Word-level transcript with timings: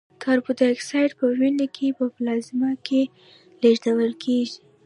کاربن 0.23 0.53
دای 0.57 0.71
اکساید 0.73 1.11
په 1.19 1.25
وینه 1.39 1.65
کې 1.75 1.87
په 1.97 2.05
پلازما 2.15 2.71
کې 2.85 3.01
لېږدول 3.61 4.11
کېږي. 4.23 4.57